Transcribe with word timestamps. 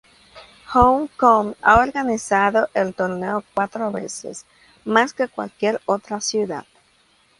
Hong 0.73 1.09
Kong 1.15 1.53
ha 1.61 1.75
organizado 1.77 2.67
el 2.73 2.95
torneo 2.95 3.43
cuatro 3.53 3.91
veces, 3.91 4.47
más 4.83 5.13
que 5.13 5.27
cualquier 5.27 5.79
otra 5.85 6.19
ciudad. 6.21 6.65